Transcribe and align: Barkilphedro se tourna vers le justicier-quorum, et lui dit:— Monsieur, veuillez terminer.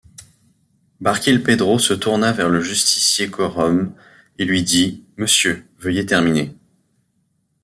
Barkilphedro 0.99 1.77
se 1.77 1.93
tourna 1.93 2.31
vers 2.31 2.49
le 2.49 2.59
justicier-quorum, 2.59 3.93
et 4.39 4.45
lui 4.45 4.63
dit:— 4.63 5.03
Monsieur, 5.17 5.63
veuillez 5.77 6.07
terminer. 6.07 6.55